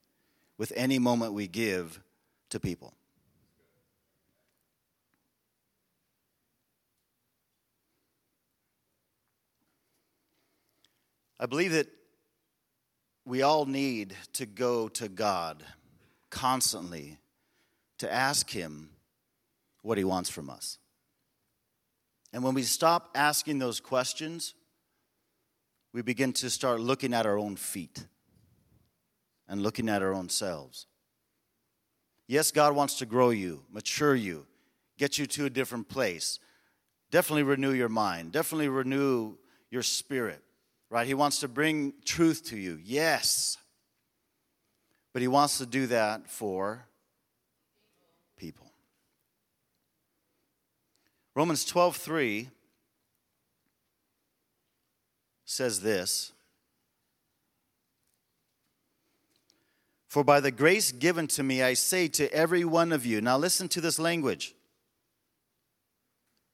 [0.57, 2.01] with any moment we give
[2.51, 2.95] to people.
[11.39, 11.89] I believe that
[13.25, 15.65] we all need to go to God
[16.31, 17.19] constantly
[17.99, 18.91] to ask Him
[19.83, 20.79] what He wants from us.
[22.33, 24.55] And when we stop asking those questions,
[25.93, 28.07] we begin to start looking at our own feet
[29.49, 30.87] and looking at our own selves.
[32.27, 34.47] Yes, God wants to grow you, mature you,
[34.97, 36.39] get you to a different place.
[37.11, 39.35] Definitely renew your mind, definitely renew
[39.71, 40.43] your spirit,
[40.89, 41.07] right?
[41.07, 43.59] He wants to bring truth to you, yes.
[45.13, 46.87] But He wants to do that for
[48.39, 48.73] people.
[51.35, 52.49] Romans 12 3
[55.53, 56.33] says this
[60.09, 63.37] For by the grace given to me, I say to every one of you, now
[63.39, 64.55] listen to this language.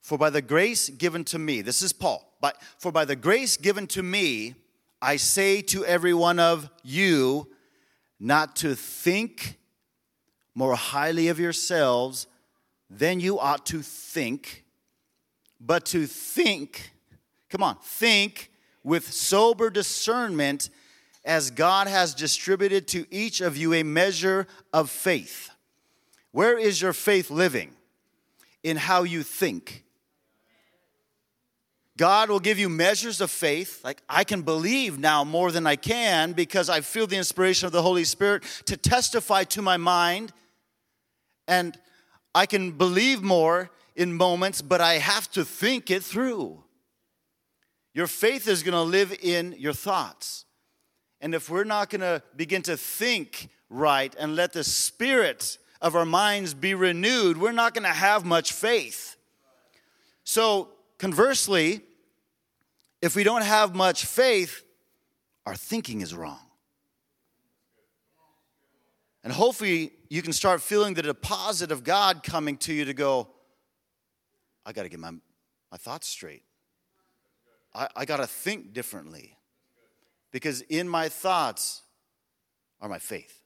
[0.00, 3.56] For by the grace given to me, this is Paul, but for by the grace
[3.56, 4.54] given to me,
[5.00, 7.48] I say to every one of you,
[8.18, 9.58] not to think
[10.54, 12.26] more highly of yourselves
[12.90, 14.64] than you ought to think,
[15.60, 16.92] but to think,
[17.48, 18.47] come on, think
[18.82, 20.70] with sober discernment
[21.24, 25.50] as God has distributed to each of you a measure of faith.
[26.32, 27.72] Where is your faith living?
[28.62, 29.84] In how you think.
[31.98, 33.82] God will give you measures of faith.
[33.82, 37.72] Like, I can believe now more than I can because I feel the inspiration of
[37.72, 40.32] the Holy Spirit to testify to my mind.
[41.48, 41.76] And
[42.34, 46.62] I can believe more in moments, but I have to think it through.
[47.98, 50.44] Your faith is going to live in your thoughts.
[51.20, 55.96] And if we're not going to begin to think right and let the spirit of
[55.96, 59.16] our minds be renewed, we're not going to have much faith.
[60.22, 60.68] So,
[60.98, 61.80] conversely,
[63.02, 64.62] if we don't have much faith,
[65.44, 66.46] our thinking is wrong.
[69.24, 73.26] And hopefully, you can start feeling the deposit of God coming to you to go,
[74.64, 76.44] I got to get my, my thoughts straight.
[77.78, 79.36] I, I got to think differently
[80.32, 81.82] because in my thoughts
[82.80, 83.40] are my faith.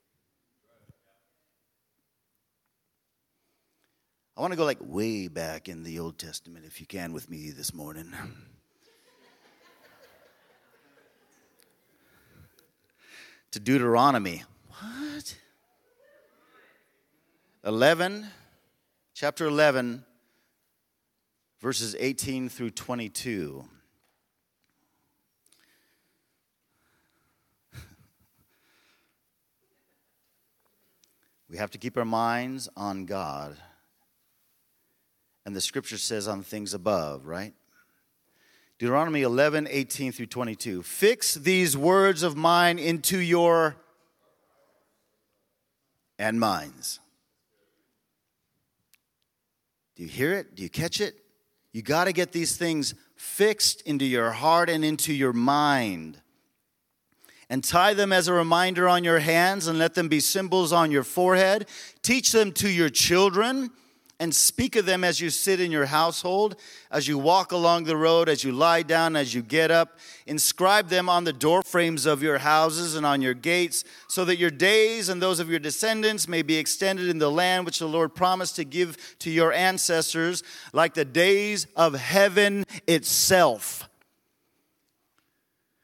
[4.35, 7.29] I want to go like way back in the Old Testament, if you can, with
[7.29, 8.11] me this morning.
[13.51, 14.45] to Deuteronomy.
[14.69, 15.37] What?
[17.65, 18.27] 11,
[19.13, 20.07] chapter 11,
[21.61, 23.67] verses 18 through 22.
[31.53, 33.59] We have to keep our minds on God.
[35.45, 37.53] And the scripture says on things above, right?
[38.79, 40.83] Deuteronomy 11, 18 through 22.
[40.83, 43.77] Fix these words of mine into your
[46.19, 47.01] and minds.
[49.97, 50.55] Do you hear it?
[50.55, 51.17] Do you catch it?
[51.71, 56.22] You got to get these things fixed into your heart and into your mind
[57.53, 60.91] and tie them as a reminder on your hands and let them be symbols on
[60.91, 61.69] your forehead.
[62.01, 63.71] Teach them to your children
[64.19, 66.57] and speak of them as you sit in your household,
[66.91, 69.99] as you walk along the road, as you lie down, as you get up.
[70.27, 74.39] Inscribe them on the door frames of your houses and on your gates, so that
[74.39, 77.87] your days and those of your descendants may be extended in the land which the
[77.87, 80.43] Lord promised to give to your ancestors,
[80.73, 83.91] like the days of heaven itself.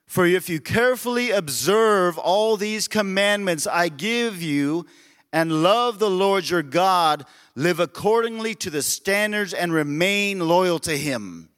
[0.09, 4.86] For if you carefully observe all these commandments I give you
[5.34, 10.96] and love the Lord your God, live accordingly to the standards and remain loyal to
[10.96, 11.50] Him.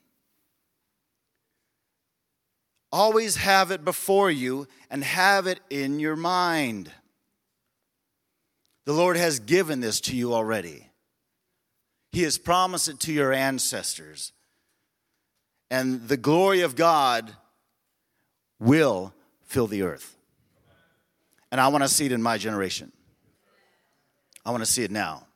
[2.90, 6.90] Always have it before you and have it in your mind.
[8.84, 10.90] The Lord has given this to you already.
[12.11, 14.32] He has promised it to your ancestors.
[15.70, 17.36] And the glory of God
[18.61, 20.17] will fill the earth.
[21.51, 22.93] And I want to see it in my generation.
[24.45, 25.27] I want to see it now.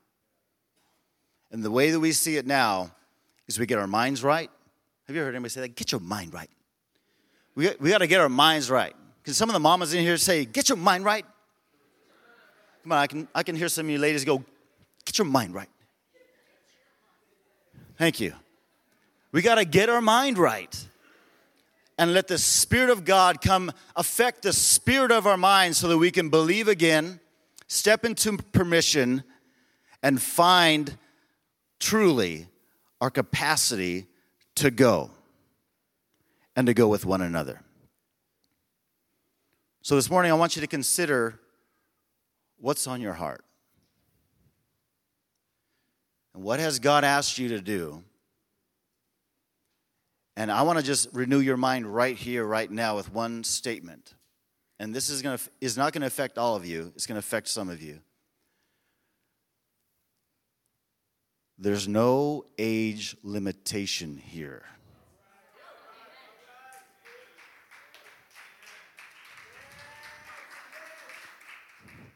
[1.51, 2.93] And the way that we see it now
[3.49, 4.51] is we get our minds right.
[5.07, 5.75] Have you heard anybody say that?
[5.75, 6.51] Get your mind right.
[7.55, 8.95] We, we got to get our minds right.
[9.23, 11.25] Because some of the mamas in here say, get your mind right.
[12.83, 14.45] Come on, I can, I can hear some of you ladies go,
[15.05, 15.69] get your mind right.
[17.97, 18.35] Thank you.
[19.33, 20.89] We got to get our mind right
[21.99, 25.99] and let the Spirit of God come affect the spirit of our mind so that
[25.99, 27.21] we can believe again,
[27.69, 29.23] step into permission,
[30.03, 30.99] and find
[31.79, 32.49] truly
[33.01, 34.07] our capacity
[34.57, 35.11] to go
[36.57, 37.61] and to go with one another.
[39.83, 41.39] So this morning, I want you to consider
[42.59, 43.45] what's on your heart.
[46.33, 48.03] And what has God asked you to do?
[50.37, 54.15] And I want to just renew your mind right here, right now, with one statement.
[54.81, 57.15] And this is, going to, is not going to affect all of you, it's going
[57.15, 58.01] to affect some of you.
[61.57, 64.65] There's no age limitation here.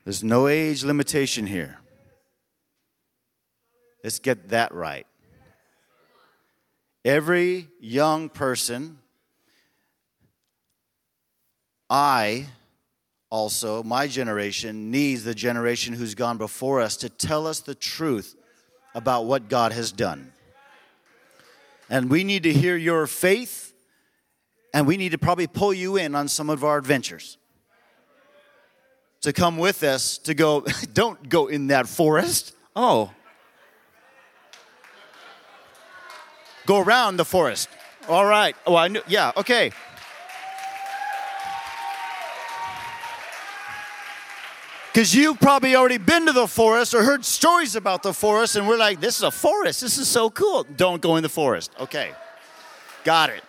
[0.04, 1.78] There's no age limitation here.
[4.02, 5.06] Let's get that right.
[7.08, 8.98] Every young person,
[11.88, 12.44] I
[13.30, 18.36] also, my generation, needs the generation who's gone before us to tell us the truth
[18.94, 20.34] about what God has done.
[21.88, 23.72] And we need to hear your faith,
[24.74, 27.38] and we need to probably pull you in on some of our adventures.
[29.22, 30.60] To come with us to go,
[30.92, 32.52] don't go in that forest.
[32.76, 33.12] Oh,
[36.68, 37.70] Go around the forest.
[38.10, 38.54] All right.
[38.66, 39.00] Oh, I knew.
[39.08, 39.70] Yeah, okay.
[44.92, 48.68] Because you've probably already been to the forest or heard stories about the forest, and
[48.68, 49.80] we're like, this is a forest.
[49.80, 50.66] This is so cool.
[50.76, 51.72] Don't go in the forest.
[51.80, 52.12] Okay.
[53.02, 53.42] Got it.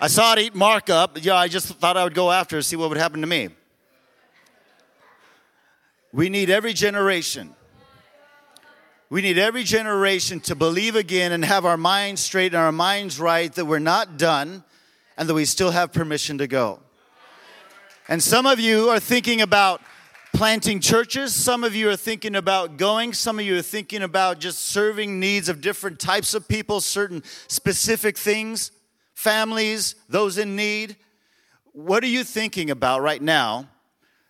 [0.00, 1.22] I saw it eat Mark up.
[1.22, 3.50] Yeah, I just thought I would go after and see what would happen to me.
[6.10, 7.54] We need every generation
[9.10, 13.20] we need every generation to believe again and have our minds straight and our minds
[13.20, 14.64] right that we're not done
[15.16, 16.80] and that we still have permission to go.
[18.08, 19.80] And some of you are thinking about
[20.34, 21.34] planting churches.
[21.34, 23.12] Some of you are thinking about going.
[23.12, 27.22] Some of you are thinking about just serving needs of different types of people, certain
[27.46, 28.72] specific things,
[29.14, 30.96] families, those in need.
[31.72, 33.68] What are you thinking about right now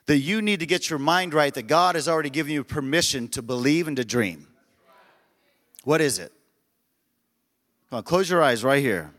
[0.07, 3.29] that you need to get your mind right that God has already given you permission
[3.29, 4.49] to believe and to dream?
[5.85, 6.33] What is it?
[7.91, 9.13] Come on, close your eyes right here.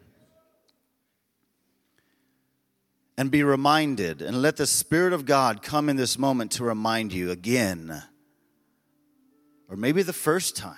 [3.18, 7.14] And be reminded, and let the Spirit of God come in this moment to remind
[7.14, 8.04] you again,
[9.70, 10.76] or maybe the first time,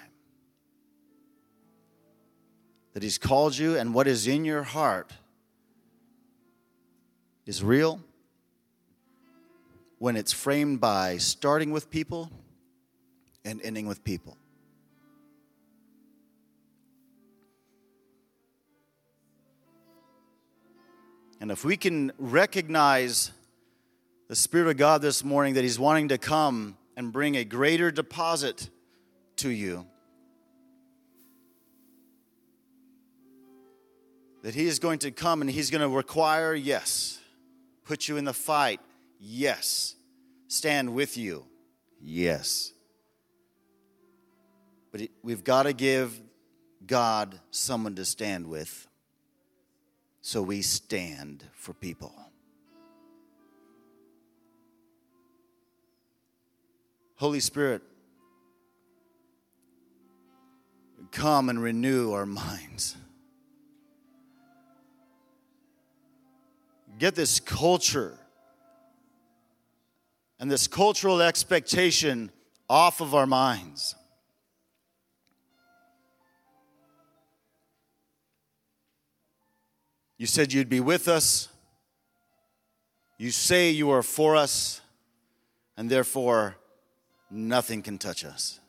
[2.93, 5.11] that He's called you and what is in your heart
[7.47, 8.01] is real
[9.97, 12.29] when it's framed by starting with people
[13.43, 14.37] and ending with people.
[21.39, 23.31] And if we can recognize
[24.27, 27.91] the Spirit of God this morning that He's wanting to come and bring a greater
[27.91, 28.69] deposit
[29.37, 29.85] to you,
[34.41, 37.19] that He is going to come and He's going to require, yes,
[37.85, 38.79] put you in the fight,
[39.19, 39.95] yes,
[40.47, 41.45] stand with you,
[42.01, 42.73] yes.
[44.91, 46.19] But we've got to give
[46.85, 48.87] God someone to stand with.
[50.27, 52.13] So we stand for people.
[57.15, 57.81] Holy Spirit,
[61.11, 62.97] come and renew our minds.
[66.99, 68.19] Get this culture
[70.41, 72.31] and this cultural expectation
[72.69, 73.95] off of our minds.
[80.17, 81.49] You said you'd be with us.
[83.17, 84.81] You say you are for us,
[85.75, 86.55] and therefore
[87.29, 88.59] nothing can touch us.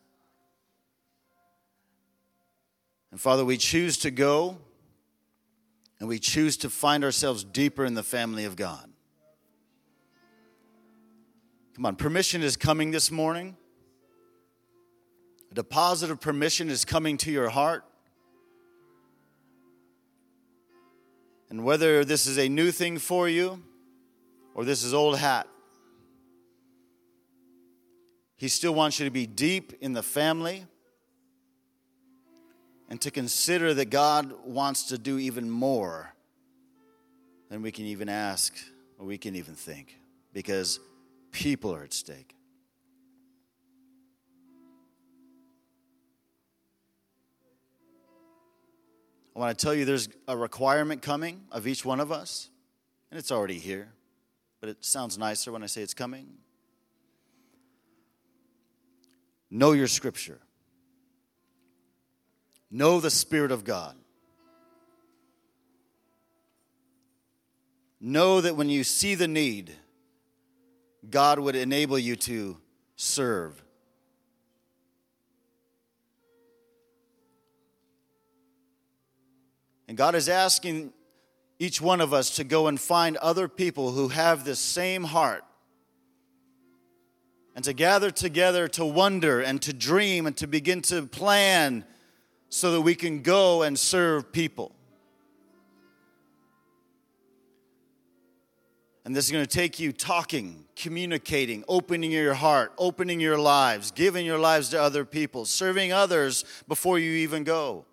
[3.11, 4.59] And Father, we choose to go
[6.01, 8.89] and we choose to find ourselves deeper in the family of God.
[11.75, 13.57] Come on, permission is coming this morning.
[15.51, 17.85] A deposit of permission is coming to your heart.
[21.51, 23.63] And whether this is a new thing for you
[24.55, 25.49] or this is old hat,
[28.37, 30.65] he still wants you to be deep in the family
[32.89, 36.15] and to consider that God wants to do even more
[37.51, 38.55] than we can even ask
[38.99, 39.99] or we can even think
[40.33, 40.79] because
[41.33, 42.38] people are at stake.
[49.35, 52.51] I want to tell you there's a requirement coming of each one of us,
[53.11, 53.93] and it's already here,
[54.61, 56.27] but it sounds nicer when I say it's coming.
[59.51, 60.41] Know your scripture,
[62.71, 63.97] know the Spirit of God.
[68.01, 69.73] Know that when you see the need,
[71.11, 72.59] God would enable you to
[72.95, 73.61] serve.
[79.89, 80.93] And God is asking
[81.59, 85.43] each one of us to go and find other people who have this same heart
[87.57, 91.85] and to gather together to wonder and to dream and to begin to plan
[92.51, 94.73] so that we can go and serve people.
[99.05, 103.91] And this is going to take you talking, communicating, opening your heart, opening your lives,
[103.91, 107.87] giving your lives to other people, serving others before you even go.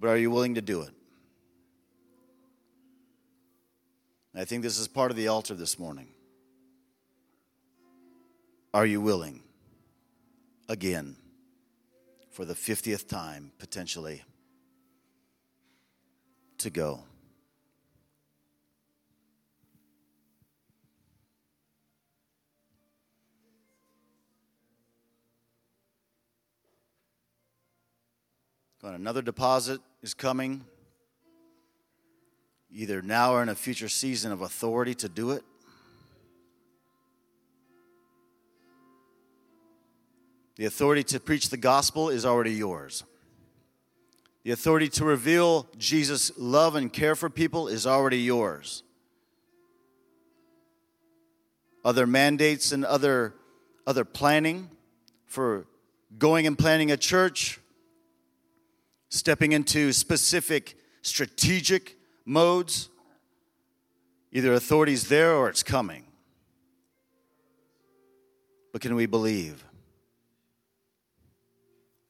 [0.00, 0.90] But are you willing to do it?
[4.34, 6.08] I think this is part of the altar this morning.
[8.72, 9.42] Are you willing
[10.68, 11.16] again
[12.30, 14.22] for the 50th time potentially
[16.58, 17.07] to go?
[28.82, 30.64] Another deposit is coming,
[32.70, 35.42] either now or in a future season of authority to do it.
[40.56, 43.04] The authority to preach the gospel is already yours.
[44.44, 48.82] The authority to reveal Jesus' love and care for people is already yours.
[51.84, 53.34] Other mandates and other,
[53.86, 54.70] other planning
[55.26, 55.66] for
[56.18, 57.60] going and planning a church,
[59.08, 62.88] stepping into specific strategic modes.
[64.32, 66.04] Either authority's there or it's coming.
[68.72, 69.64] But can we believe?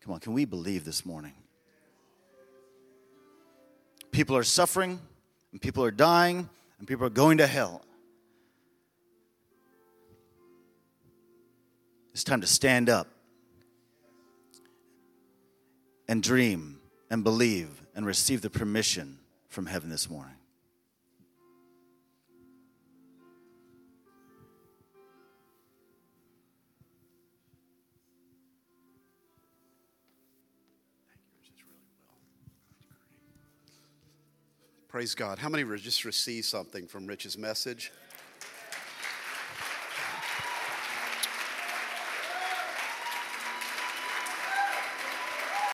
[0.01, 1.35] Come on, can we believe this morning?
[4.11, 4.99] People are suffering,
[5.53, 7.83] and people are dying, and people are going to hell.
[12.13, 13.07] It's time to stand up
[16.09, 16.81] and dream
[17.11, 20.35] and believe and receive the permission from heaven this morning.
[34.89, 35.39] Praise God.
[35.39, 37.93] How many just received something from Rich's message?